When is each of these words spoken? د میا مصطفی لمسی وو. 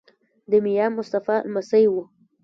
د 0.49 0.51
میا 0.65 0.85
مصطفی 0.97 1.37
لمسی 1.51 1.85
وو. 1.91 2.03